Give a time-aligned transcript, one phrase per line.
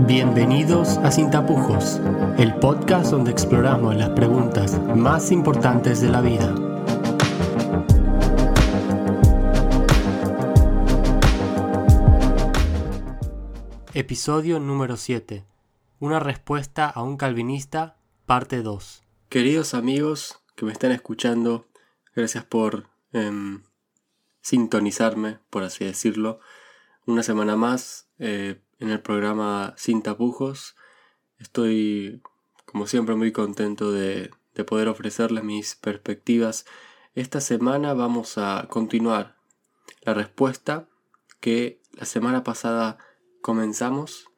[0.00, 2.00] Bienvenidos a Sin Tapujos,
[2.36, 6.52] el podcast donde exploramos las preguntas más importantes de la vida.
[13.94, 15.44] Episodio número 7.
[16.00, 19.04] Una respuesta a un calvinista, parte 2.
[19.28, 21.68] Queridos amigos que me están escuchando,
[22.16, 23.62] gracias por em,
[24.40, 26.40] sintonizarme, por así decirlo,
[27.06, 30.76] una semana más eh, en el programa Sin Tapujos.
[31.38, 32.22] Estoy,
[32.64, 36.66] como siempre, muy contento de, de poder ofrecerles mis perspectivas.
[37.14, 39.36] Esta semana vamos a continuar
[40.02, 40.88] la respuesta
[41.40, 42.98] que la semana pasada
[43.40, 44.28] comenzamos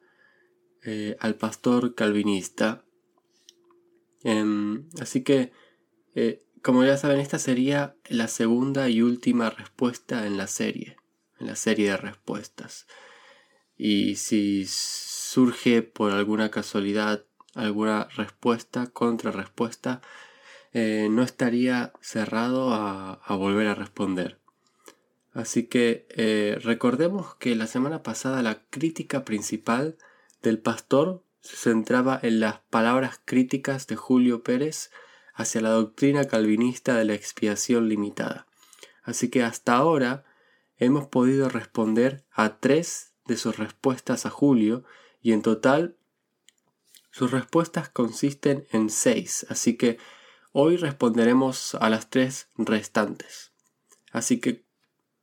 [0.83, 2.83] eh, al pastor calvinista.
[4.23, 5.51] Em, así que,
[6.15, 10.97] eh, como ya saben, esta sería la segunda y última respuesta en la serie,
[11.39, 12.87] en la serie de respuestas.
[13.77, 20.01] Y si surge por alguna casualidad alguna respuesta, contrarrespuesta,
[20.73, 24.37] eh, no estaría cerrado a volver a responder.
[25.37, 29.95] Así que eh, recordemos que la semana pasada la crítica principal
[30.41, 34.89] del pastor se centraba en las palabras críticas de Julio Pérez
[35.35, 38.47] hacia la doctrina calvinista de la expiación limitada.
[39.03, 40.25] Así que hasta ahora
[40.77, 44.83] hemos podido responder a tres de sus respuestas a Julio
[45.21, 45.97] y en total
[47.11, 49.97] sus respuestas consisten en seis, así que
[50.51, 53.53] hoy responderemos a las tres restantes.
[54.11, 54.65] Así que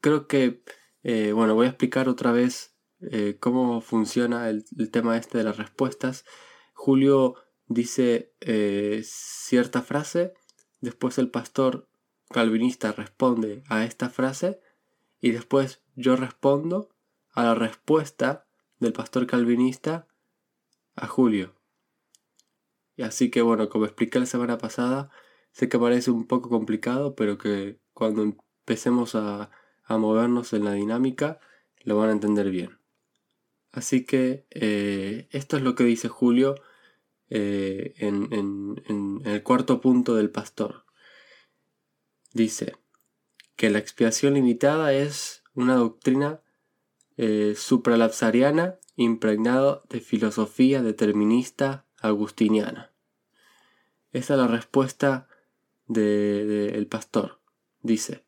[0.01, 0.63] creo que,
[1.03, 5.57] eh, bueno, voy a explicar otra vez eh, cómo funciona el, tema este de las
[5.57, 6.25] respuestas.
[6.73, 10.35] Julio dice eh, cierta frase,
[10.81, 11.89] después el pastor
[12.31, 14.61] calvinista responde a esta frase
[15.21, 16.94] y después yo respondo
[17.35, 18.47] a la respuesta
[18.79, 20.09] del pastor calvinista
[20.97, 21.55] a Julio.
[22.97, 25.11] Y así que bueno, como expliqué la semana pasada,
[25.53, 29.51] sé que parece un poco complicado, pero que cuando empecemos a,
[29.85, 31.41] a movernos en la dinámica,
[31.83, 32.79] lo van a entender bien.
[33.75, 36.55] Así que eh, esto es lo que dice Julio
[37.29, 40.85] eh, en, el cuarto punto del pastor.
[42.33, 42.77] Dice
[43.57, 46.41] que la expiación limitada es una doctrina
[47.17, 52.93] eh, supralapsariana impregnada de filosofía determinista agustiniana.
[54.13, 55.29] Esa es la respuesta
[55.87, 57.41] del pastor.
[57.83, 58.25] Dice,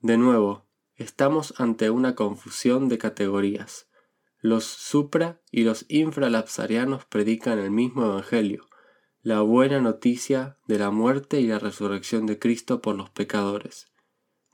[0.00, 3.88] de nuevo, estamos ante una confusión de categorías.
[4.40, 8.66] Los supra y los infralapsarianos predican el mismo Evangelio,
[9.22, 13.90] la buena noticia de la muerte y la resurrección de Cristo por los pecadores.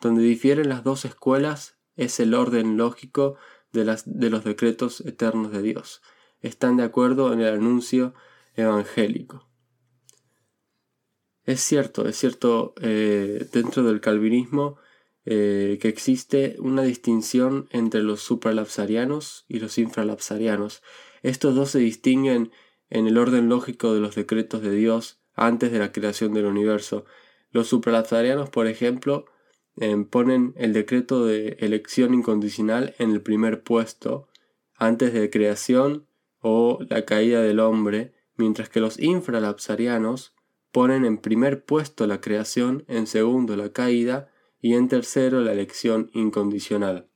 [0.00, 3.36] Donde difieren las dos escuelas es el orden lógico
[3.72, 6.02] de, las, de los decretos eternos de Dios.
[6.40, 8.14] Están de acuerdo en el anuncio
[8.54, 9.48] evangélico.
[11.44, 14.78] Es cierto, es cierto, eh, dentro del calvinismo
[15.24, 20.82] eh, que existe una distinción entre los supralapsarianos y los infralapsarianos.
[21.22, 22.52] Estos dos se distinguen
[22.90, 27.04] en el orden lógico de los decretos de Dios antes de la creación del universo.
[27.50, 29.26] Los supralapsarianos, por ejemplo,
[29.76, 34.28] em, ponen el decreto de elección incondicional en el primer puesto
[34.76, 36.06] antes de creación
[36.40, 40.34] o la caída del hombre, mientras que los infralapsarianos
[40.72, 46.10] ponen en primer puesto la creación, en segundo la caída y en tercero la elección
[46.14, 47.08] incondicional.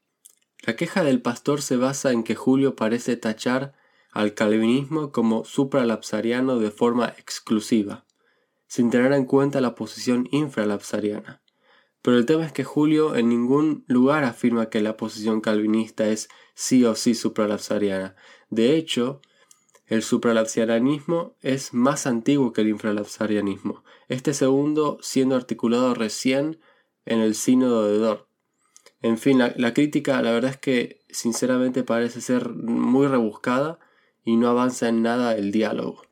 [0.67, 3.75] La queja del pastor se basa en que Julio parece tachar
[4.11, 8.05] al calvinismo como supralapsariano de forma exclusiva,
[8.67, 11.43] sin tener en cuenta la posición infralapsariana.
[12.07, 16.29] Pero el tema es que Julio en ningún lugar afirma que la posición calvinista es
[16.55, 18.15] sí o sí supralapsariana.
[18.49, 19.21] De hecho,
[19.87, 26.61] el supralapsarianismo es más antiguo que el infralapsarianismo, este segundo siendo articulado recién
[27.07, 28.29] en el sínodo de Dort.
[29.03, 33.81] En fin, la, crítica la verdad es que sinceramente parece ser muy rebuscada
[34.23, 36.03] y no avanza en nada el diálogo.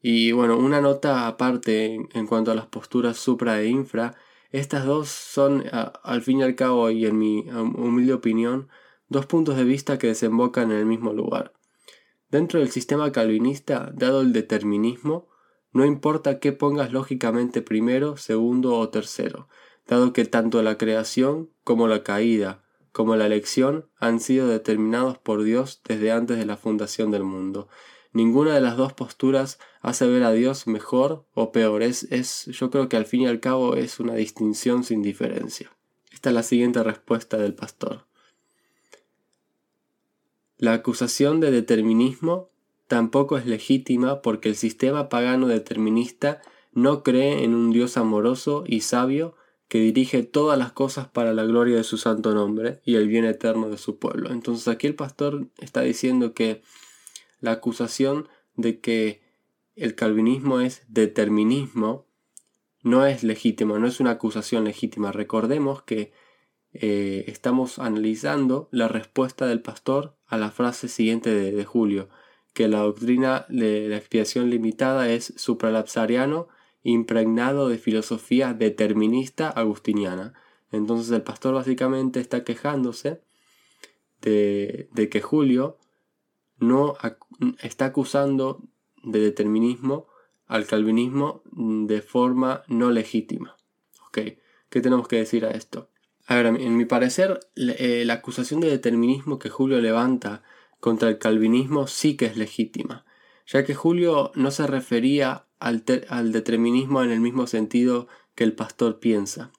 [0.00, 4.14] Y bueno, una nota aparte en, cuanto a las posturas supra e infra,
[4.50, 8.68] estas dos son al fin y al cabo y en mi humilde opinión
[9.08, 11.52] dos puntos de vista que desembocan en el mismo lugar.
[12.30, 15.28] Dentro del sistema calvinista, dado el determinismo,
[15.72, 19.48] no importa qué pongas lógicamente primero, segundo o tercero,
[19.86, 25.42] dado que tanto la creación como la caída, como la elección, han sido determinados por
[25.42, 27.68] Dios desde antes de la fundación del mundo.
[28.12, 31.82] Ninguna de las dos posturas hace ver a Dios mejor o peor.
[31.82, 35.70] Es, es, yo creo que al fin y al cabo es una distinción sin diferencia.
[36.12, 38.06] Esta es la siguiente respuesta del pastor.
[40.56, 42.50] La acusación de determinismo
[42.88, 46.40] tampoco es legítima porque el sistema pagano determinista
[46.72, 49.36] no cree en un Dios amoroso y sabio
[49.68, 53.26] que dirige todas las cosas para la gloria de su santo nombre y el bien
[53.26, 54.30] eterno de su pueblo.
[54.30, 56.62] Entonces aquí el pastor está diciendo que
[57.40, 59.22] la acusación de que
[59.76, 62.06] el calvinismo es determinismo
[62.82, 65.12] no es legítima, no es una acusación legítima.
[65.12, 66.12] Recordemos que
[66.72, 72.08] eh, estamos analizando la respuesta del pastor a la frase siguiente de, de Julio,
[72.54, 76.48] que la doctrina de la expiación limitada es supralapsariano
[76.82, 80.34] impregnado de filosofía determinista agustiniana.
[80.70, 83.22] Entonces el pastor básicamente está quejándose
[84.20, 85.77] de, que Julio
[86.58, 86.94] no
[87.62, 88.62] está acusando
[89.02, 90.06] de determinismo
[90.46, 93.56] al calvinismo de forma no legítima.
[94.12, 95.90] ¿Qué tenemos que decir a esto?
[96.26, 100.42] A en mi parecer, eh, la acusación de determinismo que Julio levanta
[100.80, 103.06] contra el calvinismo sí que es legítima,
[103.46, 105.84] ya que Julio no se refería al,
[106.32, 109.52] determinismo en el mismo sentido que el pastor piensa.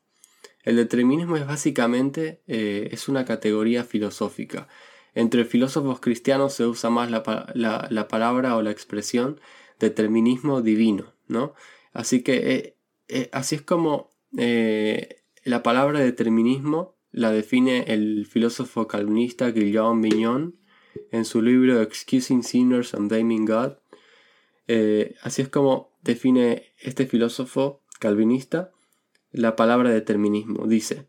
[0.63, 4.67] El determinismo es básicamente eh, es una categoría filosófica.
[5.15, 9.39] Entre filósofos cristianos se usa más la, palabra o la expresión
[9.79, 11.53] determinismo divino, ¿no?
[11.94, 12.77] Así que eh,
[13.07, 20.59] eh, así es como la palabra determinismo la define el filósofo calvinista Guillaume Vignon
[21.11, 23.73] en su libro Excusing Sinners and Blaming God.
[25.23, 28.71] así es como define este filósofo calvinista
[29.31, 30.67] la palabra determinismo.
[30.67, 31.07] Dice,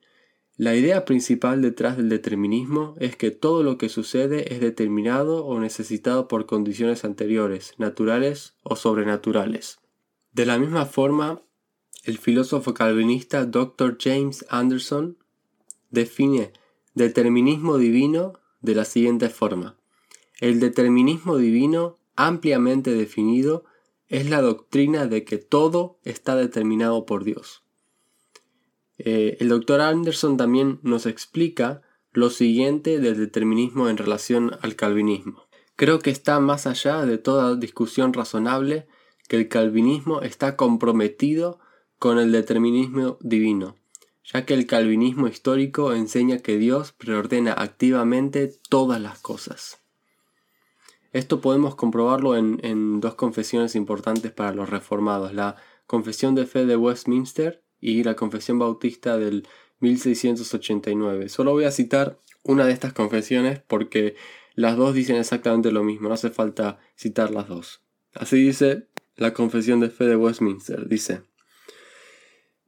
[0.61, 5.59] la idea principal detrás del determinismo es que todo lo que sucede es determinado o
[5.59, 9.79] necesitado por condiciones anteriores, naturales o sobrenaturales.
[10.35, 11.41] De la misma forma,
[12.05, 13.97] el filósofo calvinista Dr.
[13.99, 15.17] James Anderson
[15.89, 16.53] define
[16.93, 19.79] determinismo divino de la siguiente forma.
[20.41, 23.65] El determinismo divino, ampliamente definido,
[24.09, 27.63] es la doctrina de que todo está determinado por Dios.
[29.05, 31.83] Eh, el doctor Anderson también nos explica
[32.13, 35.47] lo siguiente del determinismo en relación al calvinismo.
[35.77, 38.87] Creo que está más allá de toda discusión razonable
[39.29, 41.61] que el calvinismo está comprometido
[41.99, 43.77] con el determinismo divino,
[44.25, 49.81] ya que el calvinismo histórico enseña que Dios preordena activamente todas las cosas.
[51.13, 55.57] Esto podemos comprobarlo en, dos confesiones importantes para los reformados, la
[55.87, 59.47] Confesión de Fe de Westminster y la Confesión Bautista del
[59.81, 61.29] 1689.
[61.29, 64.17] Solo voy a citar una de estas confesiones porque
[64.55, 67.83] las dos dicen exactamente lo mismo, no hace falta citar las dos.
[68.15, 71.23] Así dice la Confesión de Fe de Westminster, dice,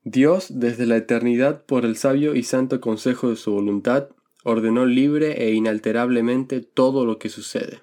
[0.04, 4.08] Dios desde la eternidad por el sabio y santo consejo de su voluntad
[4.44, 7.82] ordenó libre e inalterablemente todo lo que sucede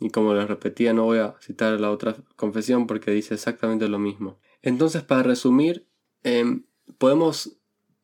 [0.00, 3.98] y como les repetía, no voy a citar la otra confesión porque dice exactamente lo
[3.98, 4.38] mismo.
[4.62, 5.86] Entonces, para resumir,
[6.22, 6.64] em,
[6.98, 7.58] podemos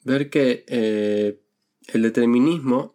[0.04, 1.40] ver que eh,
[1.92, 2.94] el determinismo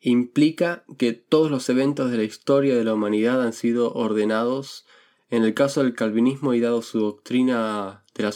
[0.00, 4.86] implica que todos los eventos de la historia de la humanidad han sido ordenados,
[5.30, 8.30] en el caso del calvinismo y dado su doctrina de la,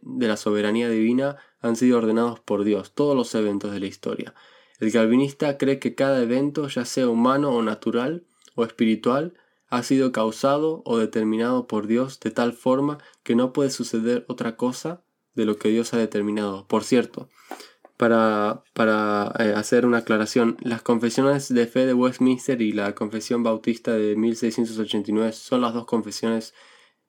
[0.00, 4.34] de la soberanía divina, han sido ordenados por Dios, todos los eventos de la historia.
[4.78, 8.24] El calvinista cree que cada evento, ya sea humano o natural,
[8.54, 9.34] o espiritual
[9.68, 14.56] ha sido causado o determinado por Dios de tal forma que no puede suceder otra
[14.56, 15.02] cosa
[15.34, 16.66] de lo que Dios ha determinado.
[16.66, 17.28] Por cierto,
[17.96, 23.42] para, para eh, hacer una aclaración, las confesiones de fe de Westminster y la confesión
[23.42, 26.54] bautista de 1689 son las dos confesiones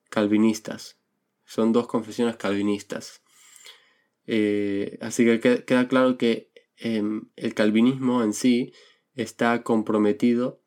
[0.09, 0.99] calvinistas.
[1.45, 3.21] Son dos confesiones calvinistas.
[4.27, 8.73] Eh, así que queda claro que em, el calvinismo en sí
[9.15, 10.61] está comprometido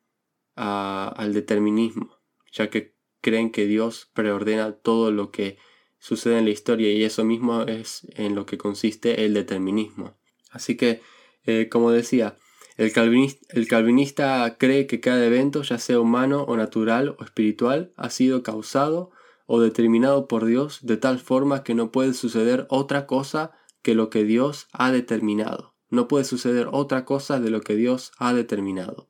[0.55, 2.17] al determinismo,
[2.51, 5.57] ya que creen que Dios preordena todo lo que
[6.05, 10.13] sucede en la historia y eso mismo es en lo que consiste el determinismo.
[10.51, 11.01] Así que,
[11.47, 12.37] eh, como decía,
[12.77, 17.91] el calvinista, el calvinista cree que cada evento, ya sea humano o natural o espiritual,
[17.97, 19.09] ha sido causado
[19.47, 24.11] o determinado por Dios de tal forma que no puede suceder otra cosa que lo
[24.11, 25.73] que Dios ha determinado.
[25.89, 29.09] No puede suceder otra cosa de lo que Dios ha determinado.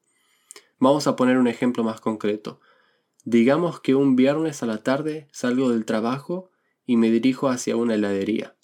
[0.79, 2.61] Vamos a poner un ejemplo más concreto.
[3.25, 6.51] Digamos que un viernes a la tarde salgo del trabajo
[6.85, 8.55] y me dirijo hacia una heladería.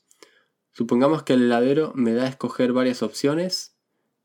[0.72, 3.78] Supongamos que el heladero me da a escoger varias opciones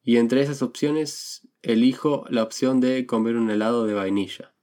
[0.02, 4.54] y entre esas opciones elijo la opción de comer un helado de vainilla.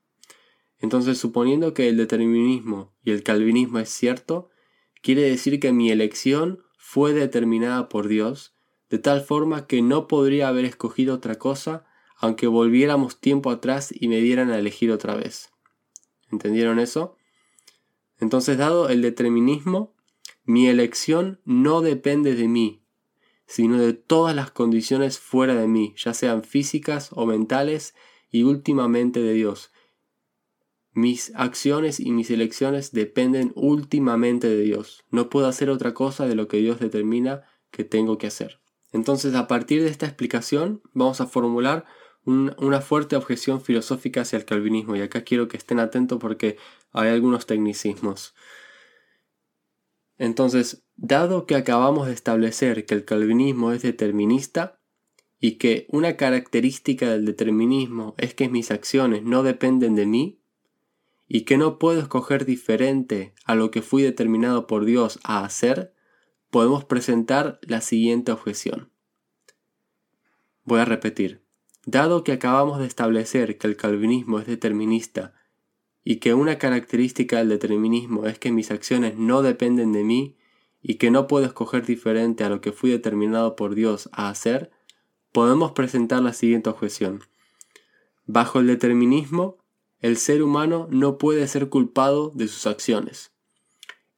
[0.80, 4.50] Entonces, suponiendo que el determinismo y el calvinismo es cierto,
[5.02, 8.56] quiere decir que mi elección fue determinada por Dios,
[8.90, 11.86] de tal forma que no podría haber escogido otra cosa
[12.24, 15.52] aunque volviéramos tiempo atrás y me dieran a elegir otra vez.
[16.32, 17.18] ¿Entendieron eso?
[18.24, 19.94] Entonces, dado el determinismo,
[20.46, 22.82] mi elección no depende de mí,
[23.46, 27.96] sino de todas las condiciones fuera de mí, ya sean físicas o mentales,
[28.32, 29.74] y últimamente de Dios.
[30.94, 35.04] Mis acciones y mis elecciones dependen últimamente de Dios.
[35.10, 38.62] No puedo hacer otra cosa de lo que Dios determina que tengo que hacer.
[38.94, 41.84] Entonces, a partir de esta explicación, vamos a formular
[42.26, 44.96] una fuerte objeción filosófica hacia el calvinismo.
[44.96, 46.58] Y acá quiero que estén atentos porque
[46.92, 48.34] hay algunos tecnicismos.
[50.18, 54.80] Entonces, dado que acabamos de establecer que el calvinismo es determinista
[55.40, 60.40] y que una característica del determinismo es que mis acciones no dependen de mí
[61.28, 65.94] y que no puedo escoger diferente a lo que fui determinado por Dios a hacer,
[66.50, 68.92] podemos presentar la siguiente objeción.
[70.64, 71.43] Voy a repetir.
[71.86, 75.34] Dado que acabamos de establecer que el calvinismo es determinista
[76.04, 80.38] y que una característica del determinismo es que mis acciones no dependen de mí
[80.82, 84.72] y que no puedo escoger diferente a lo que fui determinado por Dios a hacer,
[85.32, 87.22] podemos presentar la siguiente objeción.
[88.26, 89.58] Bajo el determinismo,
[90.00, 93.32] el ser humano no puede ser culpado de sus acciones.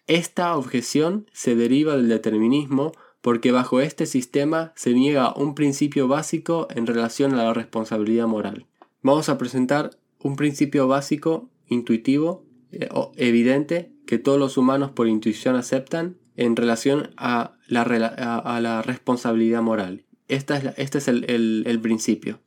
[0.08, 2.92] Esta objeción se deriva del determinismo
[3.26, 8.68] porque bajo este sistema se niega un principio básico en relación a la responsabilidad moral.
[9.02, 15.56] Vamos a presentar un principio básico, intuitivo, eh, evidente, que todos los humanos por intuición
[15.56, 20.06] aceptan en relación a la, responsabilidad moral.
[20.28, 22.42] Esta es este es el, el principio.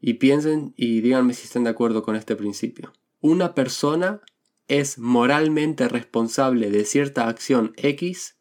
[0.00, 2.94] Y piensen y díganme si están de acuerdo con este principio.
[3.20, 4.22] Una persona
[4.68, 8.35] es moralmente responsable de cierta acción X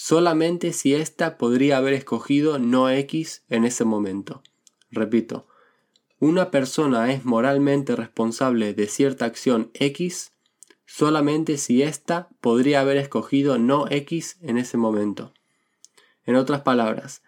[0.00, 4.44] solamente si ésta podría haber escogido no X en ese momento.
[4.92, 5.48] Repito,
[6.20, 10.34] una persona es moralmente responsable de cierta acción X
[10.86, 15.34] solamente si ésta podría haber escogido no X en ese momento.
[16.24, 17.24] En otras palabras,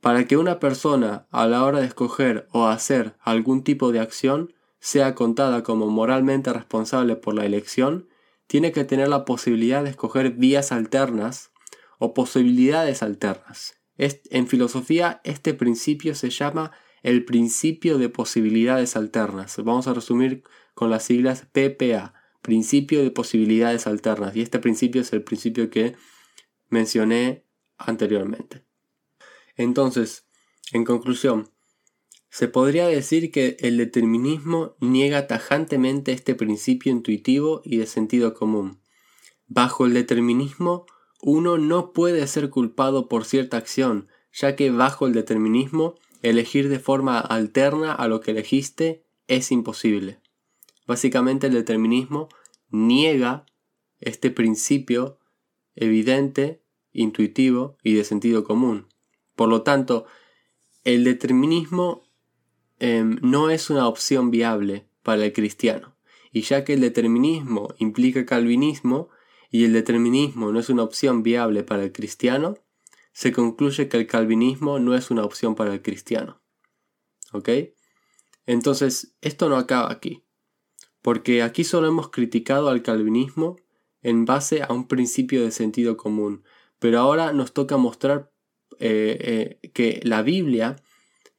[0.00, 4.52] para que una persona a la hora de escoger o hacer algún tipo de acción
[4.80, 8.08] sea contada como moralmente responsable por la elección,
[8.48, 11.52] tiene que tener la posibilidad de escoger vías alternas
[11.98, 13.80] o posibilidades alternas.
[13.96, 19.56] En filosofía este principio se llama el principio de posibilidades alternas.
[19.58, 20.42] Vamos a resumir
[20.74, 24.36] con las siglas PPA, principio de posibilidades alternas.
[24.36, 25.96] Y este principio es el principio que
[26.68, 27.44] mencioné
[27.76, 28.64] anteriormente.
[29.56, 30.26] Entonces,
[30.72, 31.50] en conclusión,
[32.30, 38.82] se podría decir que el determinismo niega tajantemente este principio intuitivo y de sentido común.
[39.46, 40.86] Bajo el determinismo,
[41.20, 46.78] uno no puede ser culpado por cierta acción, ya que bajo el determinismo, elegir de
[46.78, 50.20] forma alterna a lo que elegiste es imposible.
[50.86, 52.28] Básicamente el determinismo
[52.70, 53.46] niega
[54.00, 55.18] este principio
[55.74, 58.86] evidente, intuitivo y de sentido común.
[59.36, 60.06] Por lo tanto,
[60.84, 62.02] el determinismo
[62.78, 65.96] em, no es una opción viable para el cristiano.
[66.32, 69.08] Y ya que el determinismo implica calvinismo,
[69.50, 72.56] y el determinismo no es una opción viable para el cristiano,
[73.12, 76.40] se concluye que el calvinismo no es una opción para el cristiano.
[77.32, 77.48] ¿Ok?
[78.46, 80.24] Entonces, esto no acaba aquí,
[81.02, 83.56] porque aquí solo hemos criticado al calvinismo
[84.02, 86.44] en base a un principio de sentido común,
[86.78, 88.32] pero ahora nos toca mostrar
[88.78, 90.76] eh, eh, que la Biblia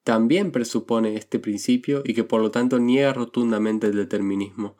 [0.03, 4.75] también presupone este principio y que por lo tanto niega rotundamente el determinismo.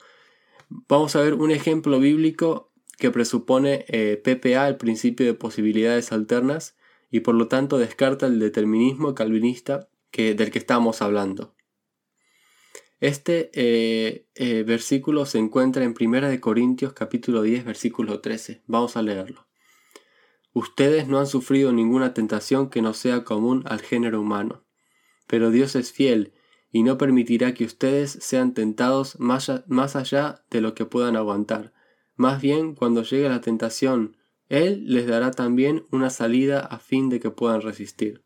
[0.69, 2.68] Vamos a ver un ejemplo bíblico
[2.99, 6.75] que presupone eh, PPA el principio de posibilidades alternas
[7.09, 11.55] y por lo tanto descarta el determinismo calvinista que, del que estamos hablando.
[12.99, 18.63] Este eh, eh, versículo se encuentra en 1 Corintios capítulo 10 versículo 13.
[18.67, 19.47] Vamos a leerlo.
[20.51, 24.65] Ustedes no han sufrido ninguna tentación que no sea común al género humano,
[25.25, 26.33] pero Dios es fiel
[26.69, 31.78] y no permitirá que ustedes sean tentados más, más allá de lo que puedan aguantar
[32.19, 34.17] más bien, cuando llegue la tentación,
[34.49, 38.25] Él les dará también una salida a fin de que puedan resistir.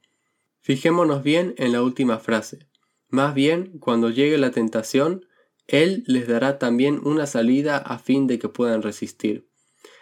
[0.61, 2.67] Fijémonos bien en la última frase.
[3.09, 5.27] Más bien, cuando llegue la tentación,
[5.67, 9.47] Él les dará también una salida a fin de que puedan resistir.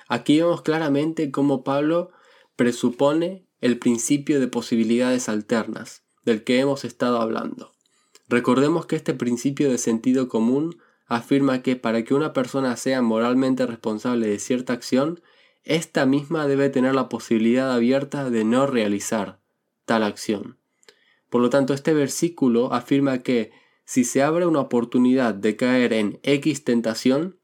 [0.07, 2.11] Aquí vemos claramente cómo Pablo
[2.55, 7.73] presupone el principio de posibilidades alternas, del que hemos estado hablando.
[8.29, 10.77] Recordemos que este principio de sentido común
[11.15, 15.21] afirma que para que una persona sea moralmente responsable de cierta acción,
[15.63, 19.39] ésta misma debe tener la posibilidad abierta de no realizar
[19.85, 20.57] tal acción.
[21.29, 23.51] Por lo tanto, este versículo afirma que
[23.83, 27.37] si se abre una oportunidad de caer en X tentación,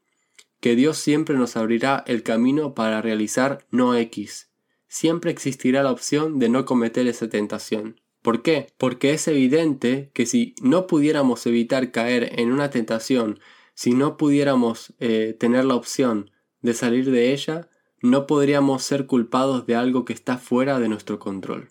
[0.60, 4.50] que Dios siempre nos abrirá el camino para realizar no X.
[4.86, 8.00] Siempre existirá la opción de no cometer esa tentación.
[8.22, 8.72] ¿Por qué?
[8.78, 13.38] Porque es evidente que si no pudiéramos evitar caer en una tentación,
[13.78, 16.32] si no pudiéramos eh, tener la opción
[16.62, 17.70] de salir de ella,
[18.02, 21.68] no podríamos ser culpados de algo que está fuera de nuestro control.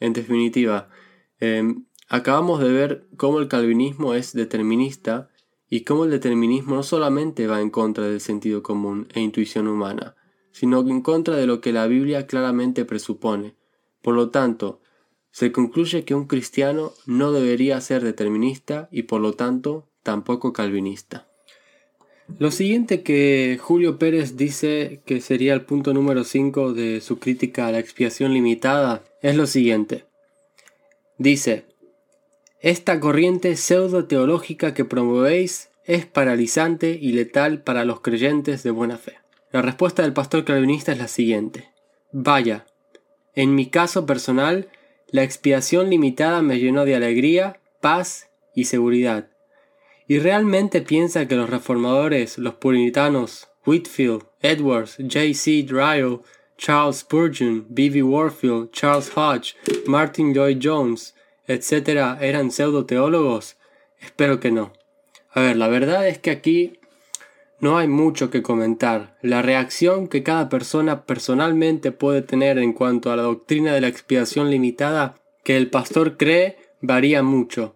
[0.00, 0.88] En definitiva,
[1.38, 5.30] em, acabamos de ver cómo el calvinismo es determinista
[5.70, 10.16] y cómo el determinismo no solamente va en contra del sentido común e intuición humana,
[10.50, 13.54] sino en contra de lo que la Biblia claramente presupone.
[14.02, 14.80] Por lo tanto,
[15.30, 21.28] se concluye que un cristiano no debería ser determinista y por lo tanto tampoco calvinista.
[22.38, 27.66] Lo siguiente que Julio Pérez dice que sería el punto número 5 de su crítica
[27.66, 30.04] a la expiación limitada es lo siguiente.
[31.18, 31.64] Dice,
[32.60, 39.14] esta corriente pseudo-teológica que promovéis es paralizante y letal para los creyentes de buena fe.
[39.52, 41.70] La respuesta del pastor calvinista es la siguiente.
[42.12, 42.66] Vaya,
[43.34, 44.68] en mi caso personal,
[45.08, 49.28] la expiación limitada me llenó de alegría, paz y seguridad.
[50.08, 55.66] ¿Y realmente piensa que los reformadores, los puritanos, Whitfield, Edwards, J.C.
[55.68, 56.20] Ryle,
[56.56, 58.02] Charles Spurgeon, B.B.
[58.02, 61.14] Warfield, Charles Hodge, Martin Lloyd Jones,
[61.46, 63.56] etcétera, eran pseudo-teólogos?
[64.00, 64.72] Espero que no.
[65.32, 66.78] A ver, la verdad es que aquí
[67.58, 69.16] no hay mucho que comentar.
[69.22, 73.88] La reacción que cada persona personalmente puede tener en cuanto a la doctrina de la
[73.88, 77.75] expiación limitada que el pastor cree varía mucho.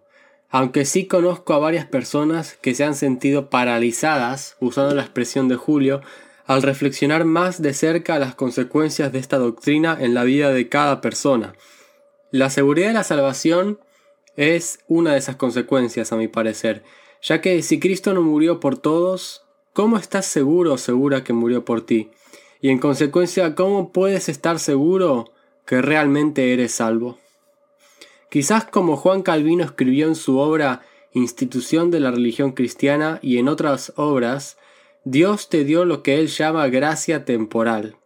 [0.51, 5.55] Aunque sí conozco a varias personas que se han sentido paralizadas, usando la expresión de
[5.55, 6.01] Julio,
[6.45, 10.99] al reflexionar más de cerca las consecuencias de esta doctrina en la vida de cada
[10.99, 11.53] persona.
[12.31, 13.79] La seguridad de la salvación
[14.35, 16.83] es una de esas consecuencias, a mi parecer,
[17.21, 21.63] ya que si Cristo no murió por todos, ¿cómo estás seguro o segura que murió
[21.63, 22.11] por ti?
[22.59, 25.31] Y en consecuencia, ¿cómo puedes estar seguro
[25.65, 27.20] que realmente eres salvo?
[28.31, 33.49] Quizás como Juan Calvino escribió en su obra Institución de la religión cristiana y en
[33.49, 34.57] otras obras,
[35.03, 37.97] Dios te dio lo que él llama gracia temporal.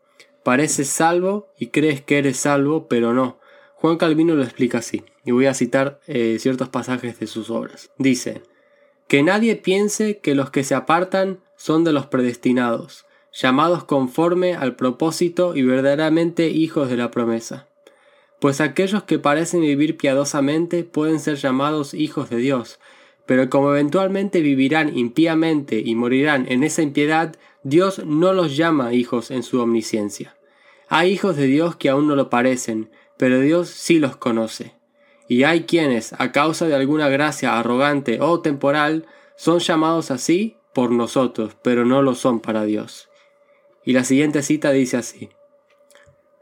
[0.43, 3.37] Pareces salvo y crees que eres salvo, pero no,
[3.75, 7.91] Juan Calvino lo explica así, y voy a citar eh, ciertos pasajes de sus obras.
[7.99, 8.41] Dice,
[9.07, 14.75] que nadie piense que los que se apartan son de los predestinados, llamados conforme al
[14.75, 17.67] propósito y verdaderamente hijos de la promesa.
[18.45, 22.79] Pues aquellos que parecen vivir piadosamente pueden ser llamados hijos de Dios,
[23.25, 29.31] pero como eventualmente vivirán impíamente y morirán en esa impiedad, Dios no los llama hijos
[29.31, 30.37] en su omnisciencia.
[30.89, 34.75] Hay hijos de Dios que aún no lo parecen, pero Dios sí los conoce.
[35.27, 40.91] Y hay quienes, a causa de alguna gracia arrogante o temporal, son llamados así por
[40.91, 43.09] nosotros, pero no lo son para Dios.
[43.83, 45.29] Y la siguiente cita dice así.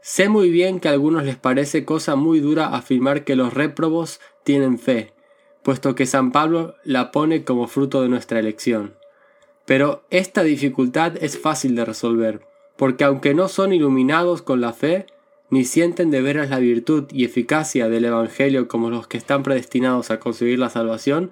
[0.06, 4.20] Sé muy bien que a algunos les parece cosa muy dura afirmar que los réprobos
[4.42, 5.14] tienen fe,
[5.62, 8.96] puesto que San Pablo la pone como fruto de nuestra elección.
[9.64, 12.42] Pero esta dificultad es fácil de resolver,
[12.76, 15.06] porque aunque no son iluminados con la fe,
[15.48, 20.10] ni sienten de veras la virtud y eficacia del Evangelio como los que están predestinados
[20.10, 21.30] a conseguir la salvación,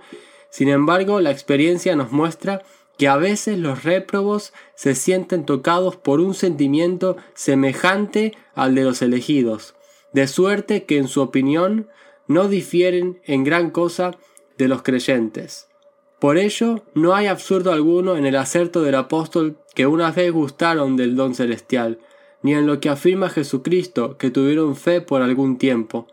[0.49, 2.63] sin embargo la experiencia nos muestra
[2.99, 9.03] que a veces los réprobos se sienten tocados por un sentimiento semejante al de los
[9.03, 9.75] elegidos,
[10.13, 11.89] de suerte que en su opinión
[12.29, 14.13] no difieren en gran cosa
[14.59, 15.69] de los creyentes.
[16.21, 20.97] Por ello, no hay absurdo alguno en el acerto del apóstol que una vez gustaron
[20.97, 21.99] del don celestial,
[22.43, 26.07] ni en lo que afirma Jesucristo, que tuvieron fe por algún tiempo,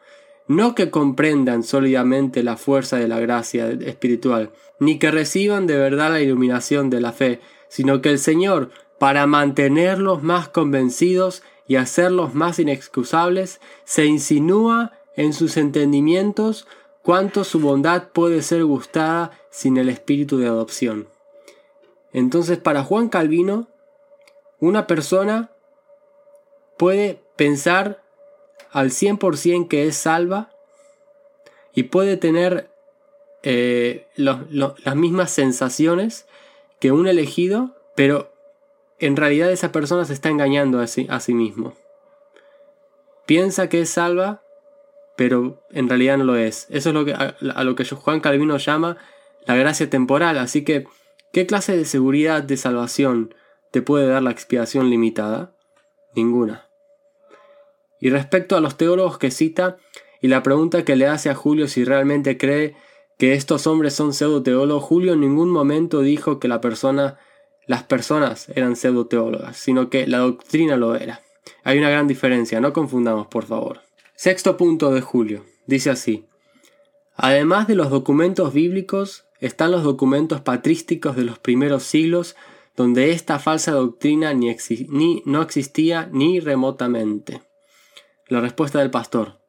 [0.49, 6.11] no que comprendan sólidamente la fuerza de la gracia espiritual, ni que reciban de verdad
[6.11, 12.33] la iluminación de la fe, sino que el Señor, para mantenerlos más convencidos y hacerlos
[12.33, 16.67] más inexcusables, se insinúa en sus entendimientos
[17.03, 21.09] cuánto su bondad puede ser gustada sin el espíritu de adopción.
[22.11, 23.67] Entonces, para Juan Calvino,
[24.59, 25.51] una persona
[26.75, 28.01] puede pensar
[28.71, 30.51] al 100% que es salva
[31.73, 32.69] y puede tener
[33.43, 36.27] eh, las mismas sensaciones
[36.79, 38.33] que un elegido, pero
[38.99, 41.73] en realidad esa persona se está engañando a sí, a sí mismo.
[43.25, 44.41] Piensa que es salva,
[45.15, 46.67] pero en realidad no lo es.
[46.69, 48.97] Eso es lo que, a, a lo que Juan Calvino llama
[49.45, 50.37] la gracia temporal.
[50.37, 50.87] Así que,
[51.31, 53.33] ¿qué clase de seguridad de salvación
[53.71, 55.55] te puede dar la expiación limitada?
[56.15, 56.68] Ninguna.
[57.99, 59.77] Y respecto a los teólogos que cita,
[60.21, 62.75] y la pregunta que le hace a Julio si realmente cree
[63.17, 67.17] que estos hombres son pseudo-teólogos, Julio en ningún momento dijo que la persona,
[67.67, 71.21] las personas eran pseudo-teólogas, sino que la doctrina lo era.
[71.63, 73.81] Hay una gran diferencia, no confundamos, por favor.
[74.15, 75.45] Sexto punto de Julio.
[75.65, 76.25] Dice así.
[77.15, 82.35] Además de los documentos bíblicos, están los documentos patrísticos de los primeros siglos,
[82.75, 87.41] donde esta falsa doctrina ni no existía ni remotamente.
[88.29, 89.39] La respuesta del pastor.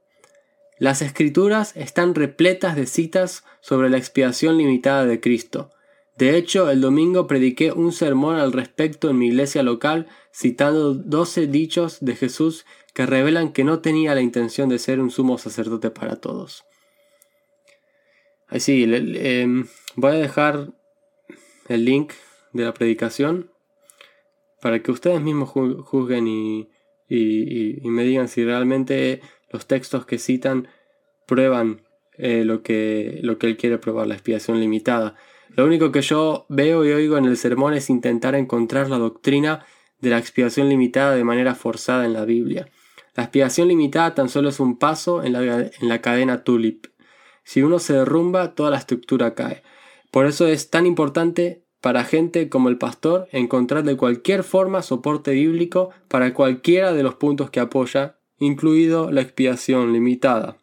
[0.79, 5.71] Las escrituras están repletas de citas sobre la expiación limitada de Cristo.
[6.17, 11.47] De hecho, el domingo prediqué un sermón al respecto en mi iglesia local, citando doce
[11.47, 12.65] dichos de Jesús
[12.95, 16.65] que revelan que no tenía la intención de ser un sumo sacerdote para todos.
[18.49, 20.73] Así, em, voy a dejar
[21.69, 22.15] el link
[22.55, 23.51] de la predicación
[24.63, 26.71] para que ustedes mismos juzguen y,
[27.11, 29.21] me digan si realmente
[29.51, 30.69] los textos que citan
[31.27, 31.83] prueban
[32.17, 35.17] eh, lo, que, lo que él quiere probar, la expiación limitada.
[35.57, 39.65] Lo único que yo veo y oigo en el sermón es intentar encontrar la doctrina
[40.01, 42.69] de la expiación limitada de manera forzada en la Biblia.
[43.15, 46.87] La expiación limitada tan solo es un paso en la, en la cadena tulip.
[47.43, 49.63] Si uno se derrumba, toda la estructura cae.
[50.11, 55.33] Por eso es tan importante para gente como el pastor encontrar de cualquier forma soporte
[55.33, 60.57] bíblico para cualquiera de los puntos que apoya, incluido la expiación limitada.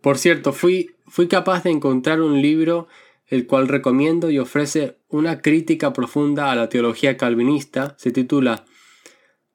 [0.00, 2.88] Por cierto, fui, fui capaz de encontrar un libro
[3.26, 7.94] el cual recomiendo y ofrece una crítica profunda a la teología calvinista.
[7.98, 8.64] Se titula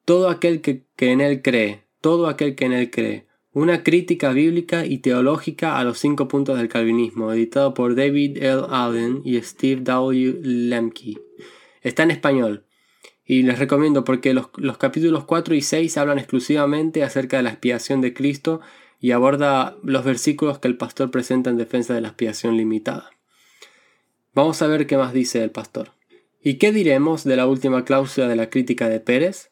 [0.04, 3.26] Todo aquel que, que en él cree, todo aquel que en él cree.
[3.52, 8.62] Una crítica bíblica y teológica a los cinco puntos del calvinismo, editado por David L.
[8.68, 10.38] Allen y Steve W.
[10.42, 11.18] Lemke.
[11.82, 12.64] Está en español.
[13.24, 17.50] Y les recomiendo porque los, los, capítulos 4 y 6 hablan exclusivamente acerca de la
[17.50, 18.60] expiación de Cristo
[19.00, 23.10] y aborda los versículos que el pastor presenta en defensa de la expiación limitada.
[24.32, 25.90] Vamos a ver qué más dice el pastor.
[26.40, 29.49] ¿Y qué diremos de la última cláusula de la crítica de Pérez?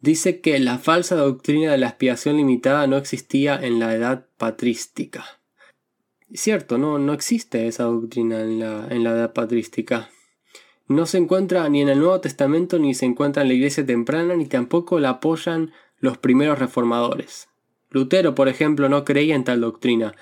[0.00, 5.24] Dice que la falsa doctrina de la expiación limitada no existía en la edad patrística.
[6.32, 10.10] Cierto, no, no existe esa doctrina en la, en la edad patrística.
[10.86, 14.36] No se encuentra ni en el Nuevo Testamento, ni se encuentra en la iglesia temprana,
[14.36, 17.48] ni tampoco la apoyan los primeros reformadores.
[17.90, 20.14] Lutero, por ejemplo, no creía en tal doctrina.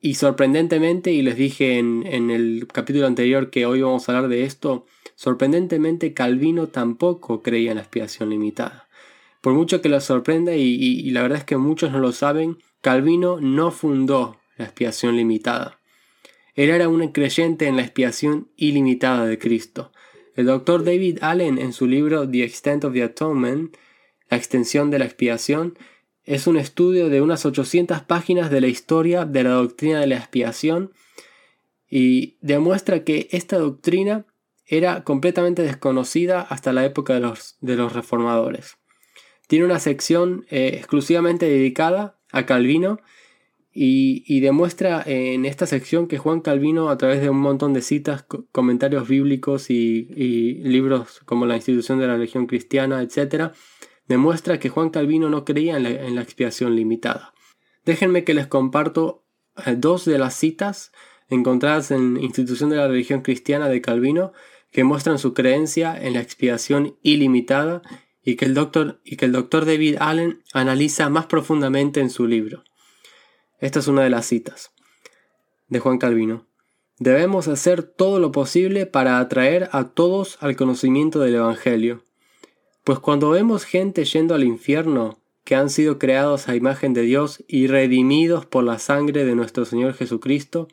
[0.00, 4.30] Y sorprendentemente, y les dije en, en el capítulo anterior que hoy vamos a hablar
[4.30, 4.86] de esto,
[5.20, 8.88] Sorprendentemente, Calvino tampoco creía en la expiación limitada.
[9.42, 13.38] Por mucho que lo sorprenda, y, la verdad es que muchos no lo saben, Calvino
[13.38, 15.78] no fundó la expiación limitada.
[16.54, 19.92] Él era un creyente en la expiación ilimitada de Cristo.
[20.36, 23.76] El doctor David Allen, en su libro The Extent of the Atonement,
[24.30, 25.76] la extensión de la expiación,
[26.24, 30.16] es un estudio de unas 800 páginas de la historia de la doctrina de la
[30.16, 30.92] expiación
[31.90, 34.24] y demuestra que esta doctrina
[34.70, 38.78] era completamente desconocida hasta la época de los, de los reformadores.
[39.48, 43.00] Tiene una sección eh, exclusivamente dedicada a Calvino
[43.72, 48.24] y, demuestra en esta sección que Juan Calvino, a través de un montón de citas,
[48.52, 50.04] comentarios bíblicos y,
[50.62, 53.52] libros como la institución de la religión cristiana, etc.,
[54.06, 57.32] demuestra que Juan Calvino no creía en la, en la expiación limitada.
[57.84, 59.24] Déjenme que les comparto
[59.66, 60.92] eh, dos de las citas
[61.28, 64.32] encontradas en Institución de la Religión Cristiana de Calvino
[64.70, 67.82] que muestran su creencia en la expiación ilimitada
[68.22, 72.26] y que el doctor, y que el doctor David Allen analiza más profundamente en su
[72.26, 72.64] libro.
[73.58, 74.72] Esta es una de las citas
[75.68, 76.46] de Juan Calvino.
[76.98, 82.04] Debemos hacer todo lo posible para atraer a todos al conocimiento del Evangelio.
[82.84, 87.42] Pues cuando vemos gente yendo al infierno, que han sido creados a imagen de Dios
[87.48, 90.68] y redimidos por la sangre de nuestro Señor Jesucristo,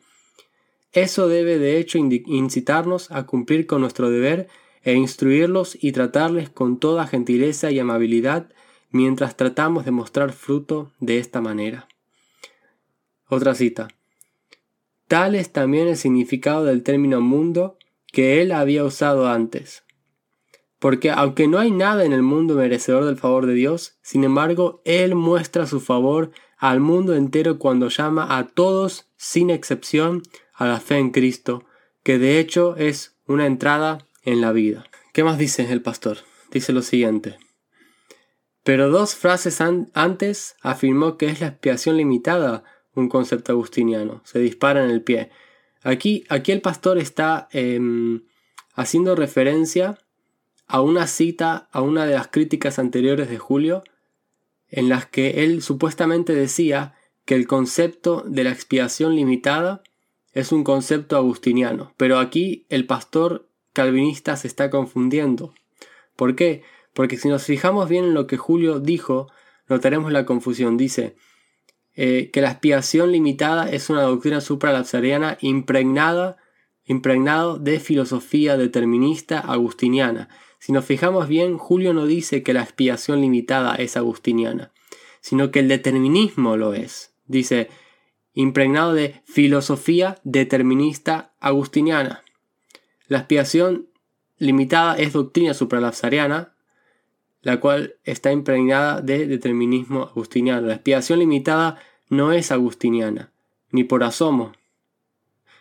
[0.92, 4.48] eso debe de hecho incitarnos a cumplir con nuestro deber
[4.82, 8.52] e instruirlos y tratarles con toda gentileza y amabilidad
[8.90, 11.88] mientras tratamos de mostrar fruto de esta manera.
[13.28, 13.88] Otra cita.
[15.06, 17.78] Tal es también el significado del término mundo
[18.12, 19.84] que él había usado antes.
[20.78, 24.80] Porque aunque no hay nada en el mundo merecedor del favor de Dios, sin embargo,
[24.84, 30.22] Él muestra su favor al mundo entero cuando llama a todos, sin excepción,
[30.58, 31.64] a la fe en Cristo,
[32.02, 34.84] que de hecho es una entrada en la vida.
[35.14, 36.18] ¿Qué más dice el pastor?
[36.50, 37.38] Dice lo siguiente.
[38.64, 44.20] Pero dos frases antes afirmó que es la expiación limitada un concepto agustiniano.
[44.24, 45.30] Se dispara en el pie.
[45.82, 48.24] Aquí, aquí el pastor está em,
[48.74, 49.98] haciendo referencia
[50.66, 53.84] a una cita, a una de las críticas anteriores de Julio,
[54.68, 56.94] en las que él supuestamente decía
[57.24, 59.82] que el concepto de la expiación limitada
[60.38, 65.52] es un concepto agustiniano, pero aquí el pastor calvinista se está confundiendo.
[66.14, 66.62] ¿Por qué?
[66.94, 69.28] Porque si nos fijamos bien en lo que Julio dijo,
[69.66, 70.76] notaremos la confusión.
[70.76, 71.16] Dice
[71.96, 76.36] eh, que la expiación limitada es una doctrina supralapsariana impregnada,
[76.84, 80.28] impregnado de filosofía determinista agustiniana.
[80.60, 84.72] Si nos fijamos bien, Julio no dice que la expiación limitada es agustiniana,
[85.20, 87.12] sino que el determinismo lo es.
[87.26, 87.70] Dice,
[88.38, 92.22] impregnado de filosofía determinista agustiniana.
[93.08, 93.88] La expiación
[94.36, 96.54] limitada es doctrina supralapsariana,
[97.42, 100.68] la cual está impregnada de determinismo agustiniano.
[100.68, 103.32] La expiación limitada no es agustiniana,
[103.72, 104.52] ni por asomo.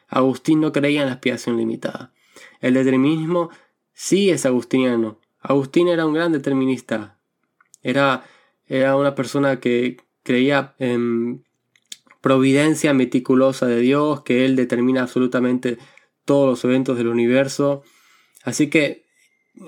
[0.07, 2.13] Agustín no creía en la expiación limitada.
[2.59, 3.49] El determinismo
[3.93, 5.19] sí es agustiniano.
[5.39, 7.17] Agustín era un gran determinista.
[7.81, 8.23] Era,
[8.67, 11.46] era una persona que creía en
[12.27, 15.77] providencia meticulosa de Dios, que Él determina absolutamente
[16.25, 17.83] todos los eventos del universo.
[18.43, 19.05] Así que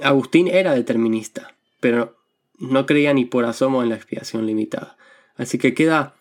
[0.01, 2.17] Agustín era determinista pero
[2.57, 4.97] no creía ni por asomo en la expiación limitada.
[5.35, 6.15] Así que queda,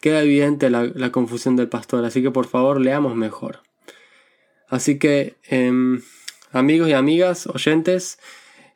[0.00, 3.62] queda evidente la, confusión del pastor, así que por favor leamos mejor.
[4.68, 6.00] Así que, em,
[6.52, 8.18] amigos y amigas, oyentes,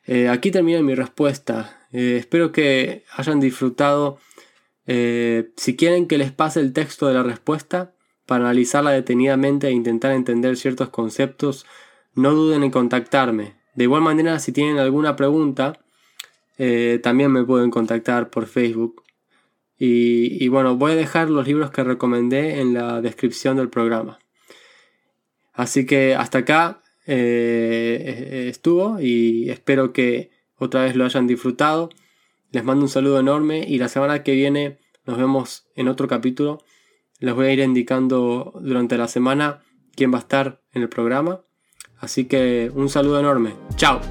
[0.05, 1.87] eh, aquí termina mi respuesta.
[1.91, 4.19] Eh, espero que hayan disfrutado.
[4.87, 7.93] Eh, si quieren que les pase el texto de la respuesta
[8.25, 11.65] para analizarla detenidamente e intentar entender ciertos conceptos,
[12.15, 13.55] no duden en contactarme.
[13.75, 15.79] De igual manera, si tienen alguna pregunta,
[16.57, 19.03] eh, también me pueden contactar por Facebook.
[19.79, 24.17] Y, bueno, voy a dejar los libros que recomendé en la descripción del programa.
[25.53, 31.89] Así que hasta acá eh, estuvo y espero que otra vez lo hayan disfrutado.
[32.57, 36.57] Les mando un saludo enorme y la semana que viene nos vemos en otro capítulo.
[37.19, 39.61] Les voy a ir indicando durante la semana
[39.95, 41.41] quién va a estar en el programa.
[41.99, 43.53] Así que un saludo enorme.
[43.75, 44.01] Chao.